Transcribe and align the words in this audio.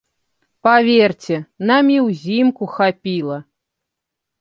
Паверце, 0.67 1.35
нам 1.71 1.85
і 1.99 2.01
ўзімку 2.07 2.73
хапіла. 2.75 3.37